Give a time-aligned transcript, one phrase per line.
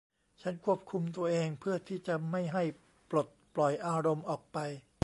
[0.41, 2.63] ฉันควบคุมตัวเองเพื่อที่จะไม่ให้
[3.09, 4.57] ปลดปล่อยอารมณ์ออกไป